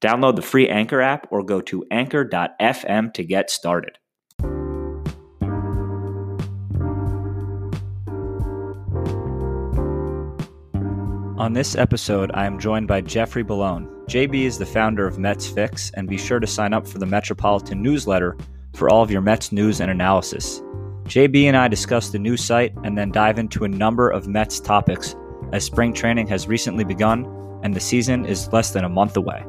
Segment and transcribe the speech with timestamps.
[0.00, 3.98] Download the free Anchor app or go to anchor.fm to get started.
[11.38, 13.88] On this episode, I am joined by Jeffrey Bellone.
[14.08, 17.06] JB is the founder of Mets Fix, and be sure to sign up for the
[17.06, 18.36] Metropolitan newsletter
[18.74, 20.60] for all of your Mets news and analysis.
[21.04, 24.60] JB and I discuss the new site and then dive into a number of Mets
[24.60, 25.16] topics
[25.52, 27.24] as spring training has recently begun
[27.62, 29.44] and the season is less than a month away.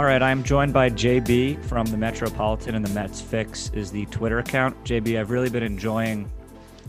[0.00, 4.82] I'm joined by JB from the Metropolitan and the Mets Fix is the Twitter account.
[4.84, 6.30] JB, I've really been enjoying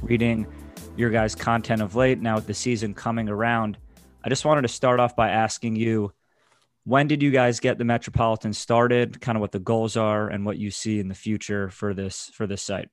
[0.02, 0.48] reading
[0.96, 2.22] your guys' content of late.
[2.22, 3.78] Now with the season coming around,
[4.24, 6.14] I just wanted to start off by asking you
[6.86, 10.46] when did you guys get the Metropolitan started, kind of what the goals are and
[10.46, 12.88] what you see in the future for this for this site?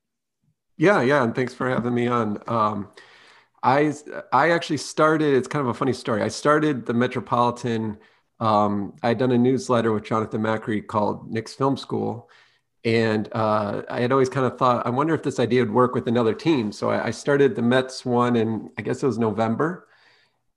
[0.77, 2.43] Yeah, yeah, and thanks for having me on.
[2.49, 2.89] Um,
[3.63, 3.95] I
[4.33, 5.35] I actually started.
[5.35, 6.23] It's kind of a funny story.
[6.23, 7.99] I started the Metropolitan
[8.41, 12.31] um, I had done a newsletter with Jonathan Macri called Knicks Film School.
[12.85, 15.95] And uh, I had always kind of thought, I wonder if this idea would work
[15.95, 16.71] with another team.
[16.71, 19.89] So I, I started the Mets one in, I guess it was November.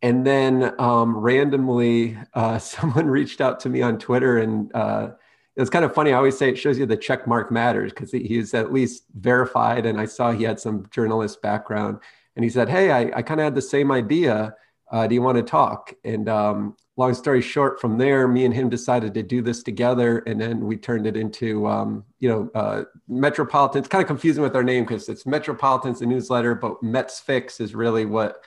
[0.04, 4.38] And then um, randomly, uh, someone reached out to me on Twitter.
[4.38, 5.12] And uh,
[5.56, 6.14] it was kind of funny.
[6.14, 9.06] I always say it shows you the check mark matters because he, he's at least
[9.16, 9.86] verified.
[9.86, 12.00] And I saw he had some journalist background.
[12.36, 14.56] And he said, Hey, I, I kind of had the same idea.
[14.92, 15.94] Uh, do you want to talk?
[16.04, 20.20] And um, long story short, from there, me and him decided to do this together,
[20.20, 23.80] and then we turned it into, um, you know, uh, Metropolitan.
[23.80, 27.60] It's kind of confusing with our name because it's Metropolitan's the newsletter, but Mets Fix
[27.60, 28.44] is really what,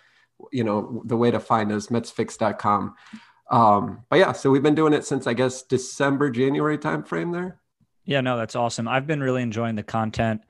[0.52, 2.94] you know, the way to find us, MetsFix.com.
[3.50, 7.58] Um, but yeah, so we've been doing it since I guess December, January timeframe there.
[8.04, 8.86] Yeah, no, that's awesome.
[8.86, 10.42] I've been really enjoying the content.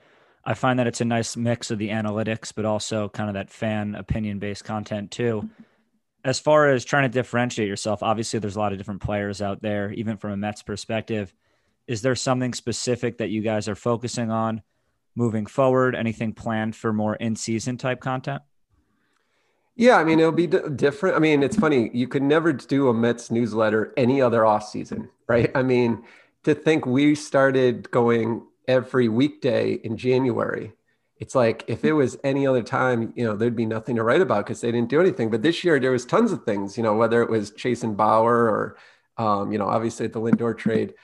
[0.44, 3.50] I find that it's a nice mix of the analytics, but also kind of that
[3.50, 5.48] fan opinion based content too
[6.24, 9.60] as far as trying to differentiate yourself, obviously there's a lot of different players out
[9.60, 11.34] there, even from a Mets perspective.
[11.86, 14.62] Is there something specific that you guys are focusing on
[15.14, 15.94] moving forward?
[15.94, 18.42] Anything planned for more in season type content?
[19.76, 21.16] Yeah, I mean, it'll be d- different.
[21.16, 21.90] I mean, it's funny.
[21.92, 25.50] You could never do a Mets newsletter any other off season, right?
[25.54, 26.04] I mean,
[26.44, 30.72] to think we started going every weekday in January
[31.18, 34.20] it's like if it was any other time, you know, there'd be nothing to write
[34.20, 35.30] about because they didn't do anything.
[35.30, 37.96] But this year there was tons of things, you know, whether it was Chase and
[37.96, 38.76] Bauer or,
[39.16, 40.94] um, you know, obviously at the Lindor trade.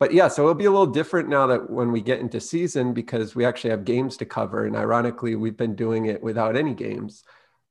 [0.00, 2.94] But yeah, so it'll be a little different now that when we get into season
[2.94, 4.64] because we actually have games to cover.
[4.64, 7.24] And ironically, we've been doing it without any games.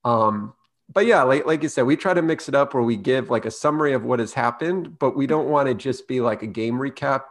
[0.04, 0.54] Um,
[0.92, 3.28] but yeah, like, like you said, we try to mix it up where we give
[3.28, 6.42] like a summary of what has happened, but we don't want to just be like
[6.42, 7.24] a game recap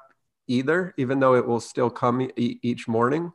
[0.47, 3.31] either, even though it will still come e- each morning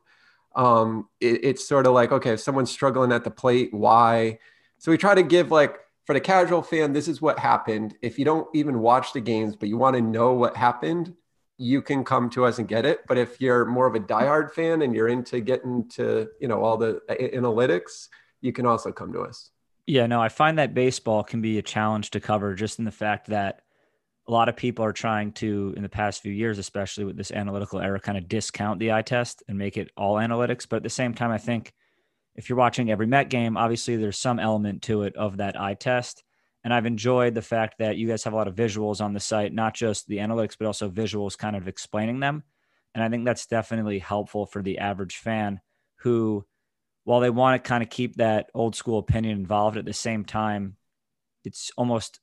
[0.54, 4.38] um, it, it's sort of like okay if someone's struggling at the plate why?
[4.78, 5.76] So we try to give like
[6.06, 7.94] for the casual fan this is what happened.
[8.02, 11.14] If you don't even watch the games but you want to know what happened
[11.58, 13.00] you can come to us and get it.
[13.06, 16.62] But if you're more of a diehard fan and you're into getting to you know
[16.62, 18.08] all the analytics
[18.40, 19.50] you can also come to us.
[19.86, 22.92] Yeah no i find that baseball can be a challenge to cover just in the
[22.92, 23.62] fact that
[24.28, 27.32] a lot of people are trying to in the past few years especially with this
[27.32, 30.66] analytical era kind of discount the eye test and make it all analytics.
[30.68, 31.72] But at the same time i think
[32.34, 35.74] if you're watching every met game obviously there's some element to it of that eye
[35.74, 36.22] test.
[36.64, 39.20] And i've enjoyed the fact that you guys have a lot of visuals on the
[39.20, 42.44] site not just the analytics but also visuals kind of explaining them.
[42.94, 45.60] And i think that's definitely helpful for the average fan
[45.96, 46.44] who
[47.04, 50.24] while they want to kind of keep that old school opinion involved at the same
[50.24, 50.76] time
[51.44, 52.20] it's almost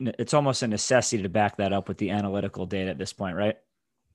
[0.00, 3.36] it's almost a necessity to back that up with the analytical data at this point,
[3.36, 3.56] right?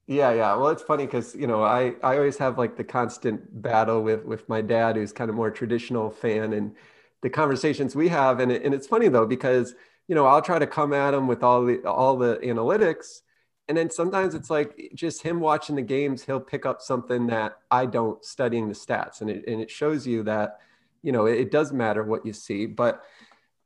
[0.08, 0.56] Yeah, yeah.
[0.56, 4.26] Well, it's funny because you know I I always have like the constant battle with
[4.26, 6.76] with my dad, who's kind of more traditional fan, and
[7.22, 9.76] the conversations we have, and it, and it's funny though because
[10.08, 13.22] you know I'll try to come at him with all the all the analytics,
[13.70, 17.60] and then sometimes it's like just him watching the games, he'll pick up something that
[17.72, 20.60] I don't studying the stats, and it and it shows you that
[21.02, 23.04] you know it, it does matter what you see, but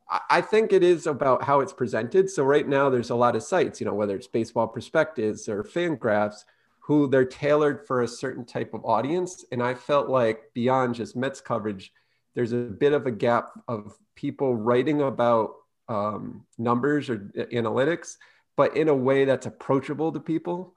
[0.10, 2.30] I think it is about how it's presented.
[2.30, 5.64] So right now there's a lot of sites, you know, whether it's Baseball Prospectus or
[5.64, 6.46] FanGraphs,
[6.80, 9.44] who they're tailored for a certain type of audience.
[9.52, 11.92] And I felt like beyond just Mets coverage,
[12.36, 15.56] there's a bit of a gap of people writing about
[15.90, 17.18] um, numbers or
[17.52, 18.16] analytics,
[18.56, 20.74] but in a way that's approachable to people.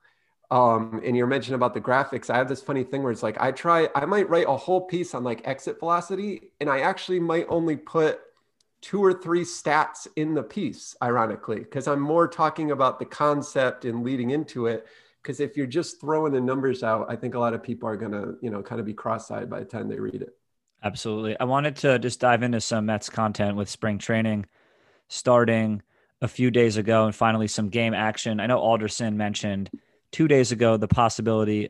[0.51, 2.29] Um, and you're mentioning about the graphics.
[2.31, 4.81] I have this funny thing where it's like I try, I might write a whole
[4.81, 8.19] piece on like exit velocity, and I actually might only put
[8.81, 13.85] two or three stats in the piece, ironically, because I'm more talking about the concept
[13.85, 14.87] and leading into it.
[15.23, 17.97] Because if you're just throwing the numbers out, I think a lot of people are
[17.97, 20.35] gonna, you know, kind of be cross-eyed by the time they read it.
[20.83, 21.39] Absolutely.
[21.39, 24.47] I wanted to just dive into some Mets content with spring training
[25.09, 25.83] starting
[26.23, 28.41] a few days ago and finally some game action.
[28.41, 29.71] I know Alderson mentioned
[30.11, 31.69] two days ago the possibility,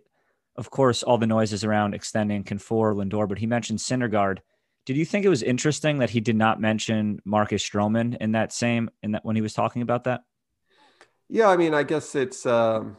[0.55, 4.39] of course, all the noises around extending Conforto Lindor, but he mentioned Syndergaard
[4.91, 8.53] did you think it was interesting that he did not mention Marcus Stroman in that
[8.53, 10.23] same in that when he was talking about that?
[11.29, 12.97] Yeah, I mean, I guess it's um,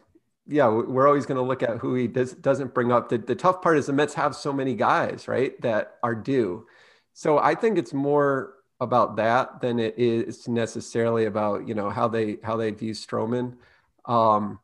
[0.48, 3.10] yeah, we're always going to look at who he does, doesn't bring up.
[3.10, 6.66] The, the tough part is the Mets have so many guys, right, that are due.
[7.12, 12.08] So I think it's more about that than it is necessarily about you know how
[12.08, 13.58] they how they view Stroman.
[14.06, 14.62] Um,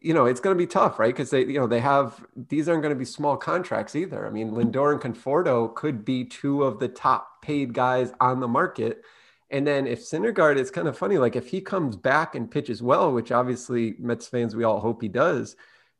[0.00, 1.14] you know, it's going to be tough, right?
[1.14, 4.26] Because they, you know, they have these aren't going to be small contracts either.
[4.26, 8.48] I mean, Lindor and Conforto could be two of the top paid guys on the
[8.48, 9.02] market.
[9.50, 12.82] And then if Syndergaard, it's kind of funny, like if he comes back and pitches
[12.82, 15.56] well, which obviously Mets fans we all hope he does,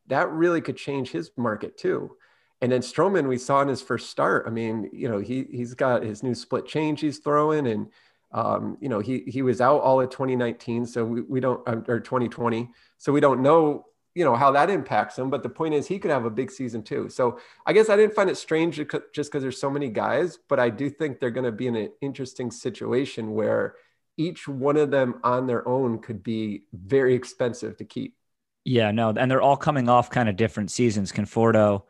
[0.08, 2.16] that really could change his market too.
[2.60, 4.44] And then Stroman, we saw in his first start.
[4.46, 7.88] I mean, you know, he he's got his new split change he's throwing, and
[8.32, 12.00] um, you know, he he was out all of 2019, so we, we don't or
[12.00, 13.86] 2020, so we don't know
[14.18, 16.50] you know how that impacts him but the point is he could have a big
[16.50, 17.08] season too.
[17.08, 20.58] So i guess i didn't find it strange just because there's so many guys but
[20.58, 23.76] i do think they're going to be in an interesting situation where
[24.16, 28.16] each one of them on their own could be very expensive to keep.
[28.64, 31.12] Yeah no and they're all coming off kind of different seasons.
[31.12, 31.84] Conforto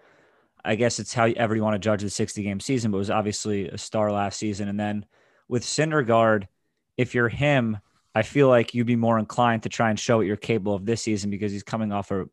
[0.65, 3.69] i guess it's however you want to judge the 60 game season but was obviously
[3.69, 5.07] a star last season and then
[5.49, 6.47] with Syndergaard,
[6.97, 7.79] if you're him
[8.19, 10.85] I feel like you'd be more inclined to try and show what you're capable of
[10.85, 12.27] this season because he's coming off a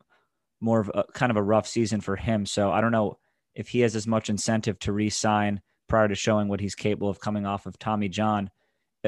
[0.60, 2.48] more of a kind of a rough season for him.
[2.48, 3.20] So I don't know
[3.54, 7.20] if he has as much incentive to re-sign prior to showing what he's capable of
[7.20, 8.50] coming off of Tommy John.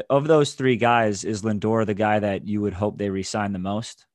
[0.08, 3.60] Of those three guys, is Lindor the guy that you would hope they re-sign the
[3.60, 4.06] most?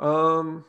[0.00, 0.64] Um,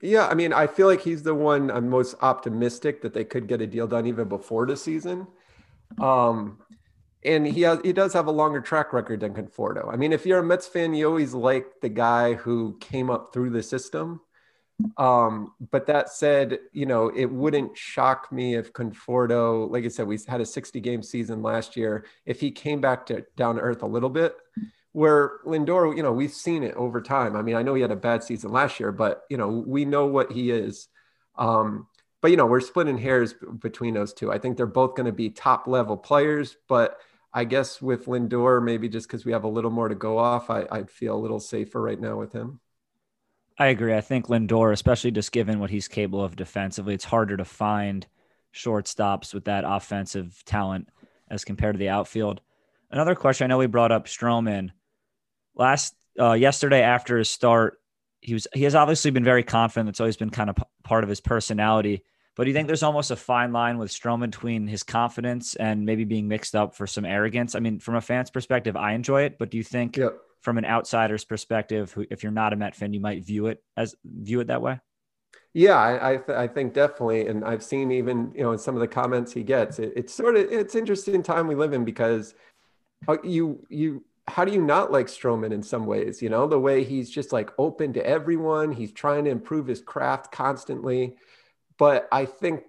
[0.00, 3.46] yeah, I mean, I feel like he's the one I'm most optimistic that they could
[3.46, 5.28] get a deal done even before the season.
[6.00, 6.58] Um,
[7.24, 9.92] and he has he does have a longer track record than Conforto.
[9.92, 13.32] I mean, if you're a Mets fan, you always like the guy who came up
[13.32, 14.20] through the system.
[14.96, 20.08] Um, but that said, you know, it wouldn't shock me if Conforto, like I said,
[20.08, 22.04] we had a 60 game season last year.
[22.26, 24.34] If he came back to down to earth a little bit,
[24.92, 27.36] where Lindor, you know, we've seen it over time.
[27.36, 29.84] I mean, I know he had a bad season last year, but you know, we
[29.84, 30.88] know what he is.
[31.36, 31.86] Um,
[32.20, 34.32] but you know, we're splitting hairs between those two.
[34.32, 36.98] I think they're both going to be top level players, but
[37.34, 40.50] I guess with Lindor, maybe just because we have a little more to go off,
[40.50, 42.60] I, I'd feel a little safer right now with him.
[43.58, 43.94] I agree.
[43.94, 48.06] I think Lindor, especially just given what he's capable of defensively, it's harder to find
[48.54, 50.88] shortstops with that offensive talent
[51.30, 52.40] as compared to the outfield.
[52.90, 54.70] Another question I know we brought up Stroman
[55.54, 57.78] last uh, yesterday after his start.
[58.20, 59.86] He was he has obviously been very confident.
[59.86, 62.04] That's always been kind of p- part of his personality.
[62.34, 65.84] But do you think there's almost a fine line with Stroman between his confidence and
[65.84, 67.54] maybe being mixed up for some arrogance?
[67.54, 69.98] I mean, from a fan's perspective, I enjoy it, but do you think
[70.40, 73.94] from an outsider's perspective, if you're not a Met fan, you might view it as
[74.04, 74.80] view it that way?
[75.54, 78.74] Yeah, I I, th- I think definitely, and I've seen even you know in some
[78.74, 81.84] of the comments he gets, it, it's sort of it's interesting time we live in
[81.84, 82.34] because
[83.06, 86.22] uh, you you how do you not like Stroman in some ways?
[86.22, 89.82] You know the way he's just like open to everyone, he's trying to improve his
[89.82, 91.16] craft constantly
[91.82, 92.62] but I think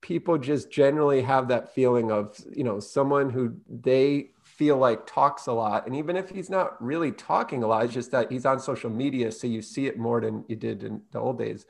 [0.00, 5.46] people just generally have that feeling of, you know, someone who they feel like talks
[5.46, 5.86] a lot.
[5.86, 8.90] And even if he's not really talking a lot, it's just that he's on social
[8.90, 9.30] media.
[9.30, 11.66] So you see it more than you did in the old days.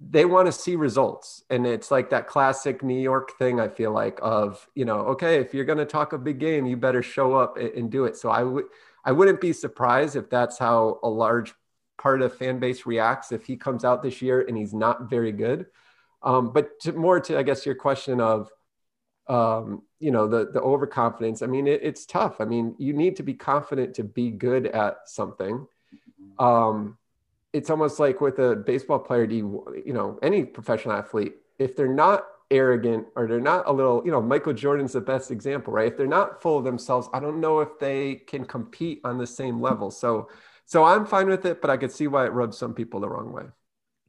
[0.00, 1.44] They want to see results.
[1.50, 5.36] And it's like that classic New York thing, I feel like, of, you know, okay,
[5.36, 8.16] if you're going to talk a big game, you better show up and do it.
[8.16, 8.64] So I would,
[9.04, 11.52] I wouldn't be surprised if that's how a large
[11.98, 15.32] part of fan base reacts if he comes out this year and he's not very
[15.32, 15.66] good.
[16.22, 18.50] Um, but to, more to, I guess, your question of,
[19.28, 21.42] um, you know, the the overconfidence.
[21.42, 22.40] I mean, it, it's tough.
[22.40, 25.66] I mean, you need to be confident to be good at something.
[26.38, 26.98] Um,
[27.52, 31.88] it's almost like with a baseball player, you, you know, any professional athlete, if they're
[31.88, 35.88] not arrogant or they're not a little, you know, Michael Jordan's the best example, right?
[35.88, 39.26] If they're not full of themselves, I don't know if they can compete on the
[39.26, 39.90] same level.
[39.90, 40.28] So,
[40.64, 43.08] so I'm fine with it, but I could see why it rubs some people the
[43.08, 43.44] wrong way.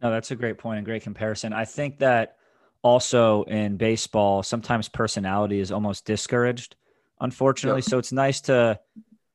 [0.01, 1.53] No, that's a great point and great comparison.
[1.53, 2.37] I think that
[2.81, 6.75] also in baseball, sometimes personality is almost discouraged,
[7.19, 7.81] unfortunately.
[7.81, 7.89] Yep.
[7.89, 8.79] So it's nice to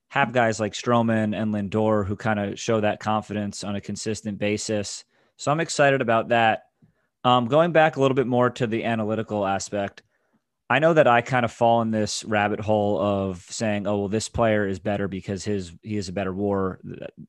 [0.08, 4.38] have guys like Stroman and Lindor who kind of show that confidence on a consistent
[4.38, 5.04] basis.
[5.36, 6.62] So I'm excited about that.
[7.24, 10.02] Um, going back a little bit more to the analytical aspect,
[10.70, 14.08] I know that I kind of fall in this rabbit hole of saying, "Oh, well,
[14.08, 16.80] this player is better because his he is a better WAR."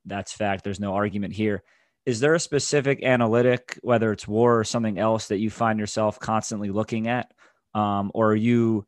[0.05, 0.63] That's fact.
[0.63, 1.63] There's no argument here.
[2.05, 6.19] Is there a specific analytic, whether it's WAR or something else, that you find yourself
[6.19, 7.31] constantly looking at,
[7.73, 8.85] um, or are you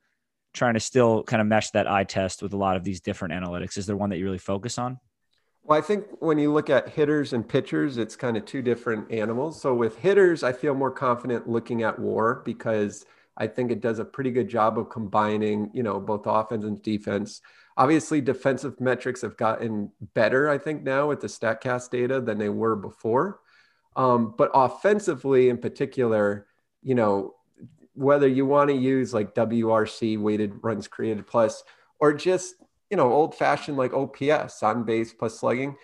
[0.53, 3.33] trying to still kind of mesh that eye test with a lot of these different
[3.33, 3.77] analytics?
[3.77, 4.99] Is there one that you really focus on?
[5.63, 9.11] Well, I think when you look at hitters and pitchers, it's kind of two different
[9.11, 9.61] animals.
[9.61, 13.05] So with hitters, I feel more confident looking at WAR because
[13.35, 16.81] I think it does a pretty good job of combining, you know, both offense and
[16.81, 17.41] defense.
[17.77, 22.49] Obviously, defensive metrics have gotten better, I think, now with the StatCast data than they
[22.49, 23.39] were before.
[23.95, 26.47] Um, but offensively, in particular,
[26.81, 27.35] you know,
[27.93, 31.63] whether you want to use like WRC weighted runs created plus
[31.99, 32.55] or just
[32.89, 35.75] you know, old fashioned like OPS on base plus slugging.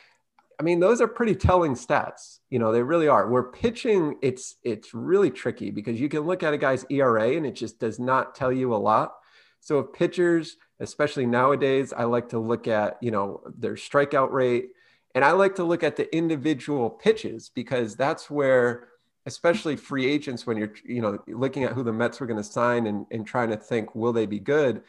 [0.60, 2.40] I mean, those are pretty telling stats.
[2.50, 3.28] You know, they really are.
[3.28, 7.46] Where pitching, it's it's really tricky because you can look at a guy's ERA and
[7.46, 9.14] it just does not tell you a lot.
[9.60, 14.70] So if pitchers, especially nowadays, I like to look at, you know, their strikeout rate.
[15.16, 18.90] And I like to look at the individual pitches because that's where,
[19.26, 22.44] especially free agents, when you're, you know, looking at who the Mets were going to
[22.44, 24.84] sign and, and trying to think, will they be good?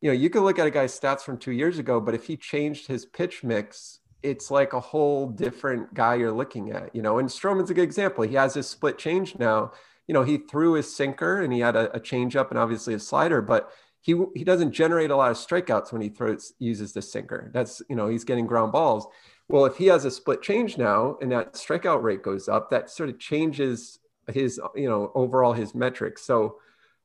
[0.00, 2.24] you know, you can look at a guy's stats from two years ago, but if
[2.24, 7.02] he changed his pitch mix, it's like a whole different guy you're looking at, you
[7.02, 7.18] know.
[7.18, 8.24] And Stroman's a good example.
[8.24, 9.72] He has his split change now.
[10.06, 12.94] You know, he threw his sinker and he had a, a change up and obviously
[12.94, 16.92] a slider, but he he doesn't generate a lot of strikeouts when he throws uses
[16.92, 17.50] the sinker.
[17.52, 19.06] That's you know, he's getting ground balls.
[19.48, 22.90] Well, if he has a split change now and that strikeout rate goes up, that
[22.90, 23.98] sort of changes
[24.32, 26.22] his, you know, overall his metrics.
[26.22, 26.56] So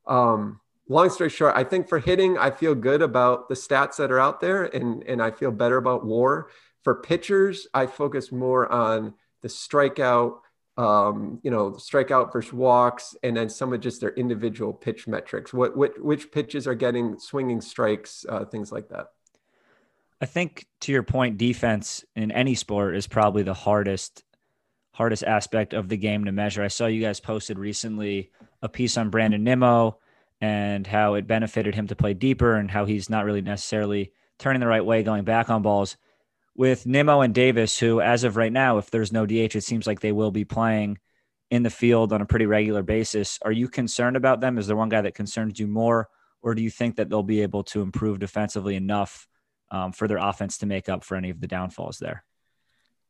[0.05, 0.59] um
[0.89, 4.19] long story short, I think for hitting, I feel good about the stats that are
[4.19, 6.50] out there and, and I feel better about WAR.
[6.83, 10.39] For pitchers, I focus more on the strikeout,
[10.77, 15.53] um, you know, strikeout versus walks, and then some of just their individual pitch metrics.
[15.53, 19.08] What, what which pitches are getting swinging strikes, uh, things like that.
[20.22, 24.24] I think to your point, defense in any sport is probably the hardest
[24.94, 26.63] hardest aspect of the game to measure.
[26.63, 29.98] I saw you guys posted recently a piece on Brandon Nimmo
[30.39, 34.60] and how it benefited him to play deeper and how he's not really necessarily turning
[34.60, 35.98] the right way going back on balls.
[36.55, 39.88] With Nimmo and Davis, who, as of right now, if there's no DH, it seems
[39.88, 41.00] like they will be playing
[41.50, 43.39] in the field on a pretty regular basis.
[43.43, 44.57] Are you concerned about them?
[44.57, 46.10] Is there one guy that concerns you more,
[46.41, 49.27] or do you think that they'll be able to improve defensively enough
[49.72, 52.24] um, for their offense to make up for any of the downfalls there?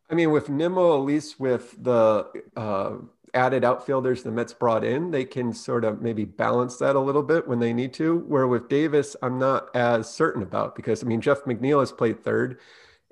[0.10, 2.98] I mean, with Nimmo, at least with the uh,
[3.34, 7.24] added outfielders the Mets brought in, they can sort of maybe balance that a little
[7.24, 8.20] bit when they need to.
[8.20, 12.24] Where with Davis, I'm not as certain about because I mean, Jeff McNeil has played
[12.24, 12.60] third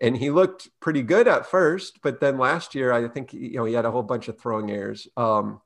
[0.02, 3.66] and he looked pretty good at first, but then last year, I think, you know,
[3.66, 5.08] he had a whole bunch of throwing errors.
[5.16, 5.62] Um,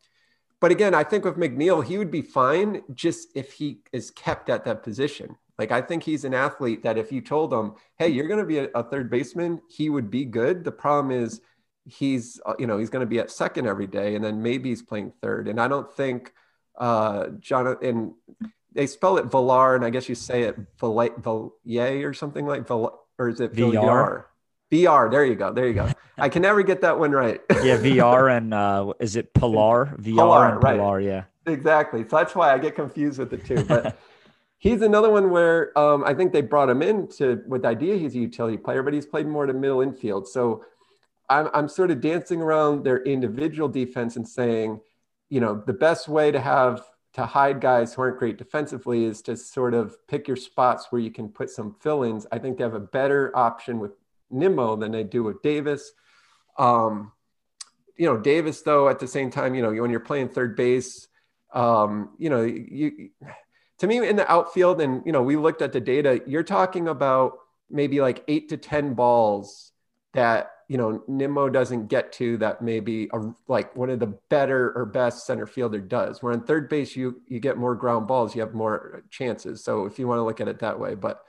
[0.59, 4.49] but again, I think with McNeil, he would be fine just if he is kept
[4.49, 5.37] at that position.
[5.57, 8.45] Like I think he's an athlete that if you told him, "Hey, you're going to
[8.45, 10.65] be a, a, third baseman," he would be good.
[10.65, 11.39] The problem is
[11.85, 14.69] he's uh, you know he's going to be at second every day, and then maybe
[14.69, 15.47] he's playing third.
[15.47, 16.33] And I don't think
[16.77, 18.15] uh, Jonathan.
[18.73, 23.04] They spell it Villar, and I guess you say it Villier or something like Vil,
[23.17, 24.25] or is it VR?
[24.71, 25.11] VR.
[25.11, 25.53] There you go.
[25.53, 25.89] There you go.
[26.17, 27.41] I can never get that one right.
[27.49, 29.93] yeah, VR and uh, is it Pillar?
[29.99, 30.95] VR Pillar, and Pillar.
[30.95, 31.05] Right.
[31.05, 31.23] Yeah.
[31.45, 32.03] Exactly.
[32.03, 33.63] So that's why I get confused with the two.
[33.65, 33.97] But
[34.57, 37.97] he's another one where um, I think they brought him in to with the idea
[37.97, 40.27] he's a utility player, but he's played more to middle infield.
[40.27, 40.65] So
[41.29, 44.79] I'm, I'm sort of dancing around their individual defense and saying,
[45.29, 46.81] you know, the best way to have
[47.15, 50.99] to hide guys who aren't great defensively is to sort of pick your spots where
[50.99, 52.27] you can put some fill-ins.
[52.29, 53.93] I think they have a better option with
[54.29, 55.93] Nimmo than they do with Davis.
[56.57, 57.13] Um,
[57.95, 61.07] you know, Davis though, at the same time, you know, when you're playing third base,
[61.53, 63.11] um, you know, you
[63.77, 66.21] to me in the outfield, and you know, we looked at the data.
[66.27, 67.37] You're talking about
[67.69, 69.71] maybe like eight to ten balls
[70.13, 74.71] that you know Nimmo doesn't get to that maybe a, like one of the better
[74.75, 76.21] or best center fielder does.
[76.21, 79.63] Where on third base you you get more ground balls, you have more chances.
[79.63, 81.21] So if you want to look at it that way, but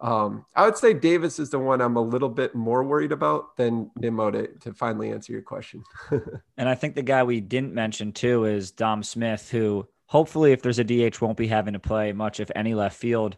[0.00, 3.56] um, I would say Davis is the one I'm a little bit more worried about
[3.56, 5.84] than Nimmo to, to finally answer your question.
[6.56, 10.62] and I think the guy we didn't mention too is Dom Smith, who hopefully, if
[10.62, 13.36] there's a DH, won't be having to play much, if any, left field.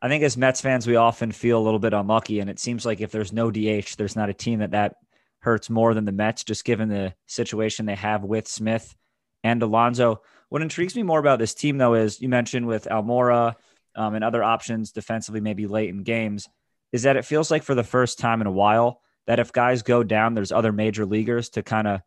[0.00, 2.86] I think as Mets fans, we often feel a little bit unlucky, and it seems
[2.86, 4.96] like if there's no DH, there's not a team that that
[5.40, 8.94] hurts more than the Mets, just given the situation they have with Smith
[9.42, 10.22] and Alonso.
[10.48, 13.56] What intrigues me more about this team, though, is you mentioned with Almora
[13.94, 16.48] um, and other options defensively, maybe late in games,
[16.92, 19.82] is that it feels like for the first time in a while that if guys
[19.82, 22.00] go down, there's other major leaguers to kind of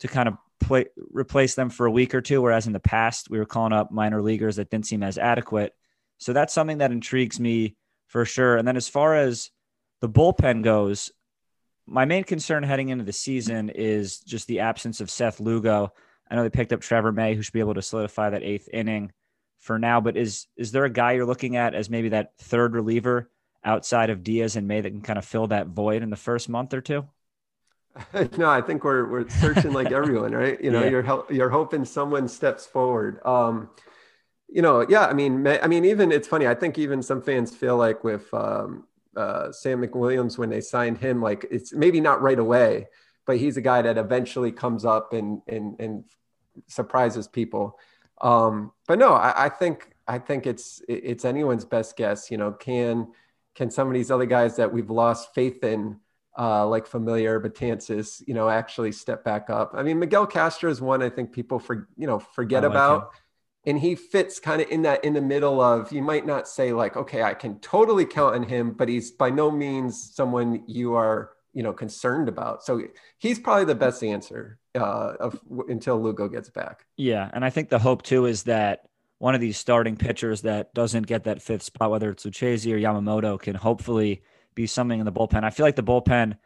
[0.00, 2.42] to kind of play, replace them for a week or two.
[2.42, 5.72] Whereas in the past, we were calling up minor leaguers that didn't seem as adequate.
[6.22, 7.74] So that's something that intrigues me
[8.06, 8.56] for sure.
[8.56, 9.50] And then as far as
[10.00, 11.10] the bullpen goes,
[11.84, 15.92] my main concern heading into the season is just the absence of Seth Lugo.
[16.30, 18.68] I know they picked up Trevor May, who should be able to solidify that eighth
[18.72, 19.10] inning
[19.58, 20.00] for now.
[20.00, 23.28] But is is there a guy you're looking at as maybe that third reliever
[23.64, 26.48] outside of Diaz and May that can kind of fill that void in the first
[26.48, 27.04] month or two?
[28.38, 30.62] no, I think we're we're searching like everyone, right?
[30.62, 30.90] You know, yeah.
[30.90, 33.20] you're you're hoping someone steps forward.
[33.26, 33.70] Um,
[34.52, 35.06] you know, yeah.
[35.06, 36.46] I mean, I mean, even it's funny.
[36.46, 38.84] I think even some fans feel like with um,
[39.16, 42.88] uh, Sam McWilliams when they signed him, like it's maybe not right away,
[43.26, 46.04] but he's a guy that eventually comes up and and and
[46.66, 47.78] surprises people.
[48.20, 52.30] Um, but no, I, I, think I think it's it's anyone's best guess.
[52.30, 53.08] You know, can
[53.54, 55.96] can some of these other guys that we've lost faith in,
[56.38, 59.72] uh, like Familia, Betances, you know, actually step back up?
[59.74, 63.02] I mean, Miguel Castro is one I think people for you know forget like about.
[63.02, 63.08] Him.
[63.64, 66.72] And he fits kind of in that in the middle of you might not say
[66.72, 70.94] like okay I can totally count on him but he's by no means someone you
[70.94, 72.64] are you know concerned about.
[72.64, 72.82] So
[73.18, 76.86] he's probably the best answer uh, of until Lugo gets back.
[76.96, 78.86] Yeah, and I think the hope too is that
[79.18, 82.78] one of these starting pitchers that doesn't get that fifth spot, whether it's Lucchesi or
[82.78, 84.22] Yamamoto, can hopefully
[84.54, 85.44] be something in the bullpen.
[85.44, 86.36] I feel like the bullpen,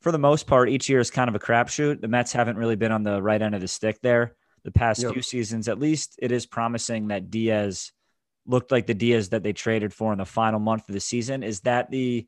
[0.00, 2.00] for the most part, each year is kind of a crapshoot.
[2.00, 5.02] The Mets haven't really been on the right end of the stick there the past
[5.02, 5.12] yep.
[5.12, 5.68] few seasons.
[5.68, 7.92] At least it is promising that Diaz
[8.46, 11.42] looked like the Diaz that they traded for in the final month of the season.
[11.42, 12.26] Is that the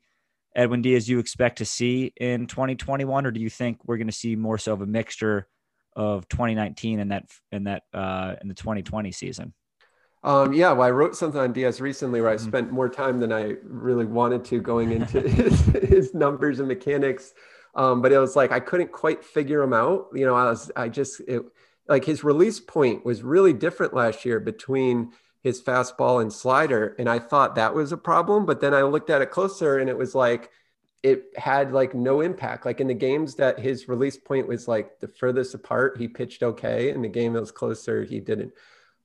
[0.55, 4.13] Edwin Diaz you expect to see in 2021, or do you think we're going to
[4.13, 5.47] see more so of a mixture
[5.95, 9.53] of 2019 and that in that uh, in the 2020 season?
[10.23, 12.47] Um, yeah, well, I wrote something on Diaz recently where I mm-hmm.
[12.47, 17.33] spent more time than I really wanted to going into his, his, numbers and mechanics.
[17.75, 20.07] Um, but it was like I couldn't quite figure him out.
[20.13, 21.43] You know, I was I just it,
[21.87, 25.11] like his release point was really different last year between
[25.43, 26.95] his fastball and slider.
[26.99, 28.45] And I thought that was a problem.
[28.45, 30.51] But then I looked at it closer and it was like,
[31.03, 32.65] it had like no impact.
[32.65, 36.43] Like in the games that his release point was like the furthest apart, he pitched
[36.43, 36.89] okay.
[36.89, 38.51] In the game that was closer, he didn't.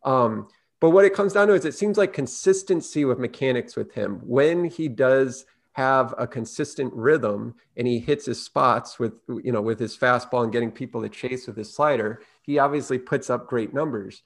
[0.02, 0.48] Um,
[0.80, 4.20] but what it comes down to is it seems like consistency with mechanics with him.
[4.24, 9.62] When he does have a consistent rhythm and he hits his spots with you know
[9.62, 13.46] with his fastball and getting people to chase with his slider, he obviously puts up
[13.46, 14.22] great numbers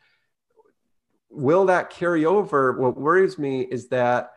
[1.36, 2.72] will that carry over?
[2.72, 4.32] What worries me is that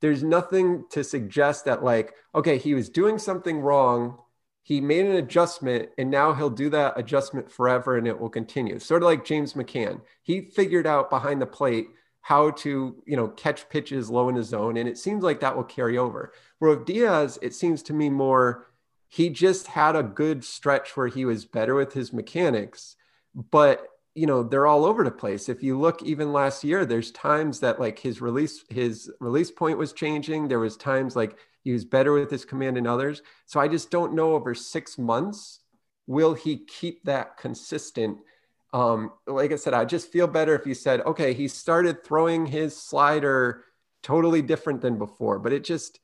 [0.00, 4.18] there's nothing to suggest that, like, okay, he was doing something wrong.
[4.62, 8.78] He made an adjustment and now he'll do that adjustment forever and it will continue.
[8.78, 10.00] Sort of like James McCann.
[10.22, 11.88] He figured out behind the plate
[12.22, 14.78] how to, you know, catch pitches low in the zone.
[14.78, 16.32] And it seems like that will carry over.
[16.58, 18.68] Where with Diaz, it seems to me more
[19.06, 22.96] he just had a good stretch where he was better with his mechanics,
[23.34, 25.48] but you know they're all over the place.
[25.48, 29.78] If you look even last year there's times that like his release his release point
[29.78, 30.48] was changing.
[30.48, 33.22] There was times like he was better with his command than others.
[33.46, 35.60] So i just don't know over six months
[36.06, 38.18] will he keep that consistent?
[38.72, 42.44] Um, like i said i just feel better if you said okay he started throwing
[42.44, 43.64] his slider
[44.02, 46.00] totally different than before but it just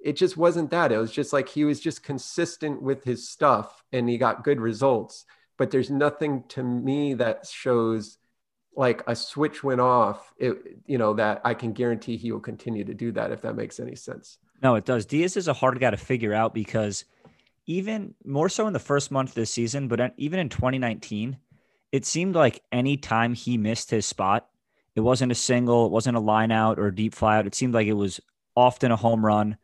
[0.00, 0.92] it just wasn't that.
[0.92, 4.60] It was just like he was just consistent with his stuff and he got good
[4.60, 5.24] results
[5.58, 8.16] but there's nothing to me that shows
[8.74, 12.84] like a switch went off it you know that i can guarantee he will continue
[12.84, 14.38] to do that if that makes any sense.
[14.62, 15.04] No it does.
[15.04, 17.04] Diaz is a hard guy to figure out because
[17.66, 21.36] even more so in the first month of the season but even in 2019
[21.92, 24.48] it seemed like any time he missed his spot
[24.98, 27.46] it wasn't a single it wasn't a line out or a deep fly out.
[27.46, 28.20] It seemed like it was
[28.56, 29.56] often a home run.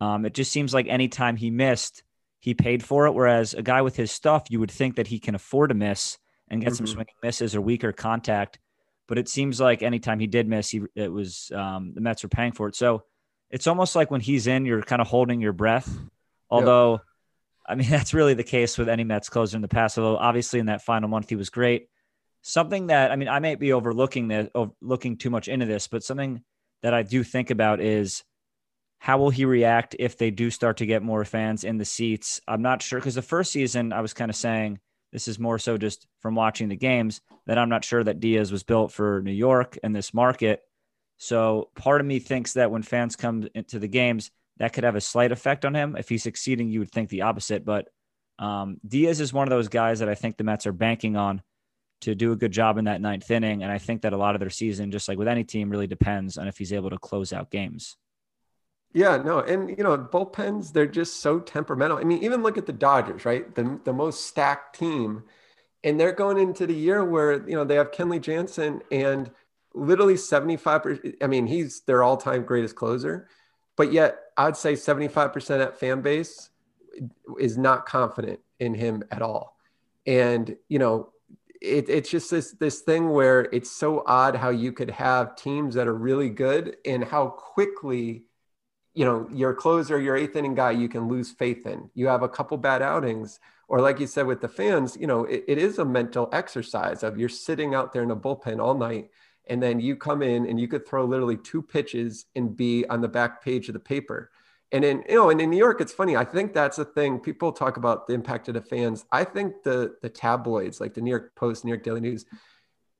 [0.00, 2.02] Um, it just seems like anytime he missed
[2.40, 3.12] he paid for it.
[3.12, 6.18] Whereas a guy with his stuff, you would think that he can afford to miss
[6.48, 6.76] and get mm-hmm.
[6.76, 8.58] some swinging misses or weaker contact.
[9.06, 12.28] But it seems like anytime he did miss, he it was um, the Mets were
[12.28, 12.76] paying for it.
[12.76, 13.04] So
[13.50, 15.88] it's almost like when he's in, you're kind of holding your breath.
[16.48, 17.00] Although, yep.
[17.66, 19.98] I mean, that's really the case with any Mets closer in the past.
[19.98, 21.88] Although obviously in that final month he was great.
[22.42, 24.48] Something that I mean, I may be overlooking this,
[24.80, 26.42] looking too much into this, but something
[26.82, 28.24] that I do think about is
[29.02, 32.40] how will he react if they do start to get more fans in the seats?
[32.46, 34.78] I'm not sure because the first season I was kind of saying
[35.12, 38.52] This is more so just from watching the games that I'm not sure that Diaz
[38.52, 40.60] was built for New York and this market.
[41.18, 44.96] So part of me thinks that when fans come into the games, that could have
[44.96, 45.96] a slight effect on him.
[45.96, 47.64] If he's succeeding, you would think the opposite.
[47.64, 47.88] But
[48.38, 51.42] um, Diaz is one of those guys that I think the Mets are banking on
[52.02, 53.62] to do a good job in that ninth inning.
[53.62, 55.86] And I think that a lot of their season, just like with any team, really
[55.86, 57.96] depends on if he's able to close out games.
[58.92, 61.98] Yeah, no, and you know, bullpens, they're just so temperamental.
[61.98, 63.52] I mean, even look at the Dodgers, right?
[63.54, 65.24] The the most stacked team.
[65.84, 69.30] And they're going into the year where, you know, they have Kenley Jansen and
[69.74, 71.16] literally 75%.
[71.22, 73.28] I mean, he's their all-time greatest closer,
[73.76, 76.50] but yet I'd say 75% at fan base
[77.38, 79.56] is not confident in him at all.
[80.06, 81.10] And, you know,
[81.60, 85.74] it, it's just this this thing where it's so odd how you could have teams
[85.74, 88.24] that are really good and how quickly
[88.94, 91.90] you know, your closer, your eighth inning guy, you can lose faith in.
[91.94, 95.24] You have a couple bad outings, or like you said with the fans, you know,
[95.24, 98.74] it, it is a mental exercise of you're sitting out there in a bullpen all
[98.74, 99.10] night,
[99.48, 103.00] and then you come in and you could throw literally two pitches and be on
[103.00, 104.30] the back page of the paper.
[104.72, 106.16] And in you know, and in New York, it's funny.
[106.16, 107.18] I think that's a thing.
[107.18, 109.04] People talk about the impact of the fans.
[109.10, 112.24] I think the the tabloids, like the New York Post, New York Daily News,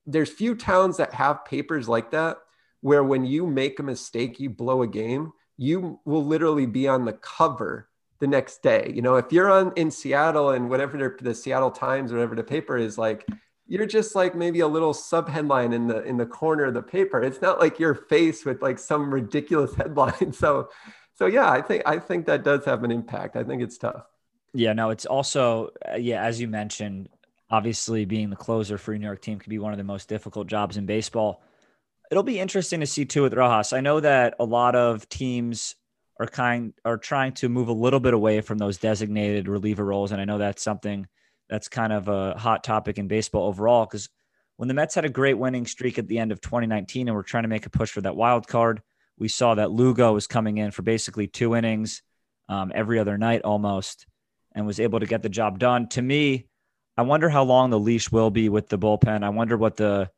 [0.07, 2.39] there's few towns that have papers like that
[2.81, 7.05] where when you make a mistake, you blow a game you will literally be on
[7.05, 7.87] the cover
[8.19, 8.91] the next day.
[8.95, 12.43] You know, if you're on in Seattle and whatever the Seattle Times or whatever the
[12.43, 13.29] paper is like,
[13.67, 16.83] you're just like maybe a little sub headline in the in the corner of the
[16.83, 17.23] paper.
[17.23, 20.33] It's not like you're faced with like some ridiculous headline.
[20.33, 20.71] So
[21.15, 23.37] so yeah, I think I think that does have an impact.
[23.37, 24.07] I think it's tough.
[24.55, 27.11] Yeah, no, it's also uh, yeah, as you mentioned,
[27.51, 30.09] obviously being the closer for a New York team can be one of the most
[30.09, 31.43] difficult jobs in baseball
[32.11, 33.73] it'll be interesting to see too with Rojas.
[33.73, 35.77] I know that a lot of teams
[36.19, 40.13] are kind are trying to move a little bit away from those designated reliever roles,
[40.13, 41.07] and I know that's something
[41.49, 43.87] that's kind of a hot topic in baseball overall.
[43.87, 44.09] Because
[44.57, 47.23] when the Mets had a great winning streak at the end of 2019, and we're
[47.23, 48.83] trying to make a push for that wild card,
[49.19, 52.03] we saw that Lugo was coming in for basically two innings
[52.49, 54.07] um, every other night almost,
[54.55, 55.89] and was able to get the job done.
[55.91, 56.47] To me,
[56.97, 59.23] I wonder how long the leash will be with the bullpen.
[59.23, 60.11] I wonder what the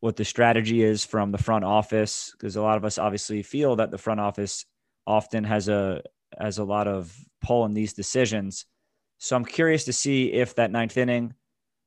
[0.00, 3.76] what the strategy is from the front office because a lot of us obviously feel
[3.76, 4.64] that the front office
[5.06, 6.02] often has a
[6.38, 8.66] has a lot of pull in these decisions.
[9.18, 11.34] So I'm curious to see if that ninth inning,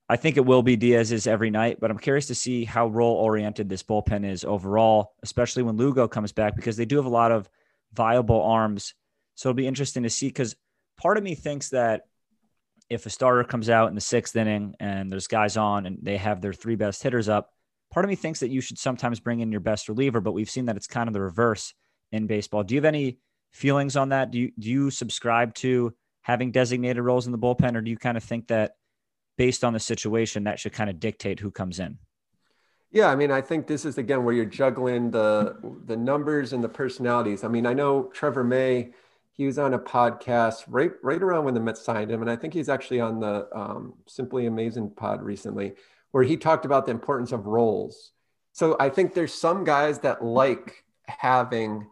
[0.10, 3.16] I think it will be Diaz's every night, but I'm curious to see how role
[3.16, 7.10] oriented this bullpen is overall, especially when Lugo comes back because they do have a
[7.10, 7.50] lot of
[7.94, 8.94] viable arms.
[9.36, 10.56] So it'll be interesting to see because
[10.98, 12.08] part of me thinks that
[12.90, 16.18] if a starter comes out in the sixth inning and there's guys on and they
[16.18, 17.54] have their three best hitters up,
[17.92, 20.50] part of me thinks that you should sometimes bring in your best reliever, but we've
[20.50, 21.74] seen that it's kind of the reverse
[22.12, 22.64] in baseball.
[22.64, 23.20] Do you have any
[23.52, 24.32] feelings on that?
[24.32, 27.98] Do you do you subscribe to having designated roles in the bullpen, or do you
[27.98, 28.74] kind of think that
[29.38, 31.98] based on the situation that should kind of dictate who comes in?
[32.92, 36.64] Yeah, I mean, I think this is again where you're juggling the the numbers and
[36.64, 37.44] the personalities.
[37.44, 38.92] I mean, I know Trevor May,
[39.34, 42.36] he was on a podcast right right around when the Mets signed him, and I
[42.36, 45.74] think he's actually on the um, Simply Amazing pod recently
[46.12, 48.12] where he talked about the importance of roles.
[48.52, 51.88] So I think there's some guys that like having,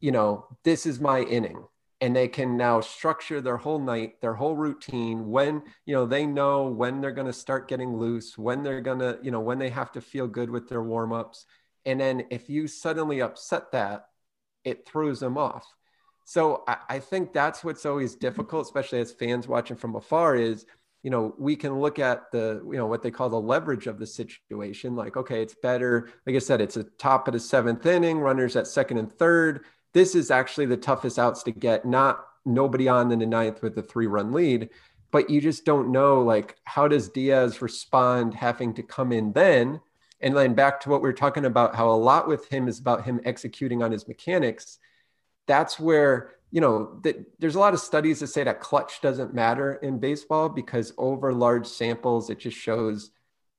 [0.00, 1.64] you know, this is my inning
[2.00, 6.26] and they can now structure their whole night, their whole routine when, you know, they
[6.26, 9.58] know when they're going to start getting loose, when they're going to, you know, when
[9.58, 11.46] they have to feel good with their warm-ups.
[11.84, 14.06] And then if you suddenly upset that,
[14.64, 15.64] it throws them off.
[16.24, 20.66] So I, I think that's what's always difficult, especially as fans watching from afar, is–
[21.02, 23.98] you know, we can look at the, you know, what they call the leverage of
[23.98, 24.94] the situation.
[24.94, 26.10] Like, okay, it's better.
[26.26, 29.64] Like I said, it's a top of the seventh inning, runners at second and third.
[29.94, 33.78] This is actually the toughest outs to get, not nobody on in the ninth with
[33.78, 34.68] a three run lead.
[35.10, 39.80] But you just don't know, like, how does Diaz respond having to come in then?
[40.20, 42.78] And then back to what we are talking about, how a lot with him is
[42.78, 44.78] about him executing on his mechanics.
[45.46, 49.34] That's where you know, that there's a lot of studies that say that clutch doesn't
[49.34, 53.10] matter in baseball because over large samples, it just shows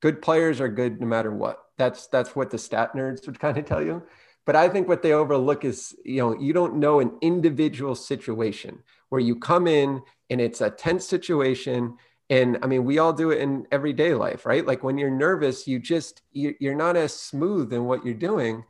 [0.01, 1.59] good players are good no matter what.
[1.77, 4.03] That's that's what the stat nerds would kind of tell you.
[4.45, 8.79] But I think what they overlook is, you know, you don't know an individual situation
[9.09, 11.97] where you come in and it's a tense situation.
[12.29, 14.65] And I mean, we all do it in everyday life, right?
[14.65, 18.63] Like when you're nervous, you just you're not as smooth in what you're doing.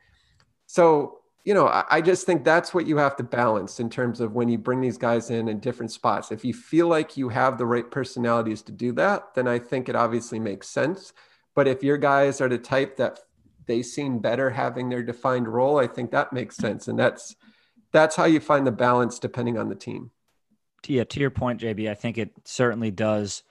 [0.68, 4.34] So you know, I, just think that's what you have to balance in terms of
[4.34, 6.32] when you bring these guys in in different spots.
[6.32, 9.90] If you feel like you have the right personalities to do that, then I think
[9.90, 11.14] it obviously makes sense.
[11.56, 13.20] But if your guys are the type that
[13.66, 16.88] they seem better having their defined role, I think that makes sense.
[16.88, 17.36] And that's
[17.92, 20.12] that's how you find the balance depending on the team.
[20.88, 23.44] Yeah, to your point, JB, I think it certainly does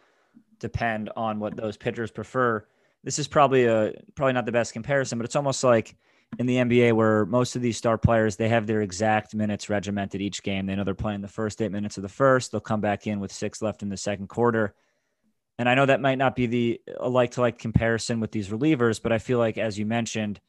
[0.59, 2.65] depend on what those pitchers prefer.
[3.03, 5.97] This is probably a probably not the best comparison, but it's almost like
[6.39, 10.21] in the NBA where most of these star players they have their exact minutes regimented
[10.21, 10.67] each game.
[10.67, 12.53] They know they're playing the first eight minutes of the first.
[12.53, 14.75] They'll come back in with six left in the second quarter.
[15.59, 19.03] And I know that might not be the like to like comparison with these relievers,
[19.03, 20.41] but I feel like as you mentioned,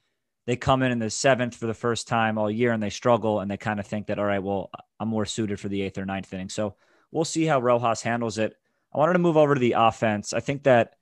[0.47, 3.39] they come in in the seventh for the first time all year and they struggle
[3.39, 5.97] and they kind of think that all right, well, I'm more suited for the eighth
[5.97, 6.49] or ninth inning.
[6.49, 6.75] So
[7.11, 8.55] we'll see how Rojas handles it.
[8.93, 10.33] I wanted to move over to the offense.
[10.33, 10.95] I think that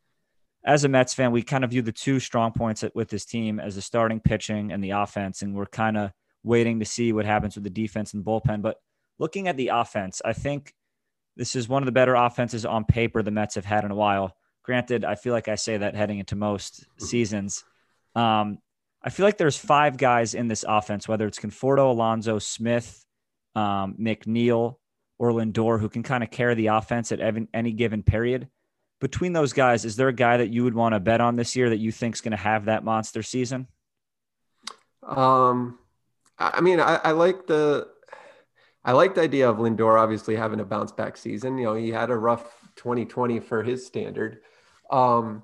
[0.66, 3.60] as a Mets fan, we kind of view the two strong points with this team
[3.60, 6.12] as the starting pitching and the offense, and we're kind of
[6.44, 8.62] waiting to see what happens with the defense and bullpen.
[8.62, 8.78] But
[9.18, 10.74] looking at the offense, I think
[11.38, 13.96] this is one of the better offenses on paper the Mets have had in a
[13.96, 14.36] while.
[14.64, 17.64] Granted, I feel like I say that heading into most seasons.
[18.16, 18.60] Um,
[19.02, 23.06] I feel like there's five guys in this offense, whether it's Conforto, Alonso, Smith,
[23.56, 24.76] um, McNeil,
[25.18, 27.20] or Lindor, who can kind of carry the offense at
[27.54, 28.50] any given period
[29.00, 31.56] between those guys, is there a guy that you would want to bet on this
[31.56, 33.68] year that you think is going to have that monster season?
[35.04, 35.80] Um,
[36.38, 37.88] I mean, I, I, like the,
[38.84, 41.58] I like the idea of Lindor obviously having a bounce back season.
[41.58, 44.40] You know, he had a rough 2020 for his standard.
[44.92, 45.44] Um,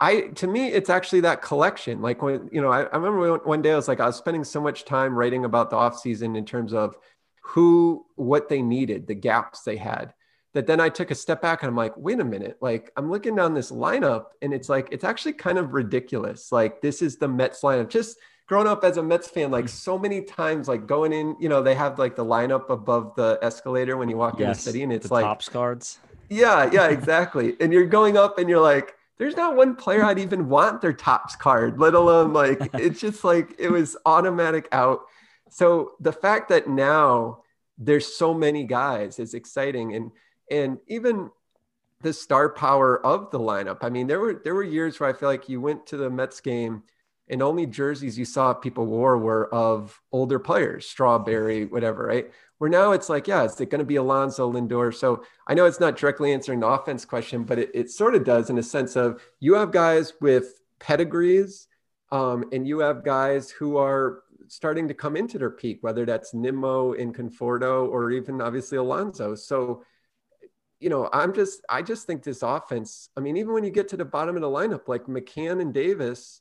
[0.00, 2.02] I, to me, it's actually that collection.
[2.02, 4.42] Like when, you know, I, I remember one day I was like, I was spending
[4.42, 6.96] so much time writing about the off season in terms of
[7.44, 10.12] who, what they needed, the gaps they had
[10.54, 13.10] that then I took a step back and I'm like, wait a minute, like I'm
[13.10, 16.52] looking down this lineup and it's like, it's actually kind of ridiculous.
[16.52, 17.88] Like this is the Mets lineup.
[17.88, 19.70] Just growing up as a Mets fan, like mm.
[19.70, 23.38] so many times, like going in, you know, they have like the lineup above the
[23.42, 25.98] escalator when you walk yes, in the city and it's the like Topps cards.
[26.28, 27.56] Yeah, yeah, exactly.
[27.60, 30.92] and you're going up and you're like, there's not one player I'd even want their
[30.92, 35.00] Topps card, let alone like it's just like it was automatic out.
[35.48, 37.42] So the fact that now
[37.78, 39.94] there's so many guys is exciting.
[39.94, 40.10] And
[40.52, 41.30] and even
[42.02, 43.78] the star power of the lineup.
[43.82, 46.10] I mean, there were there were years where I feel like you went to the
[46.10, 46.82] Mets game
[47.28, 52.30] and only jerseys you saw people wore were of older players, Strawberry, whatever, right?
[52.58, 54.94] Where now it's like, yeah, is it going to be Alonso Lindor?
[54.94, 58.24] So I know it's not directly answering the offense question, but it, it sort of
[58.24, 61.68] does in a sense of you have guys with pedigrees
[62.10, 66.34] um, and you have guys who are starting to come into their peak, whether that's
[66.34, 69.34] Nimmo in Conforto or even obviously Alonso.
[69.34, 69.84] So
[70.82, 73.88] you know, I'm just, I just think this offense, I mean, even when you get
[73.90, 76.40] to the bottom of the lineup, like McCann and Davis,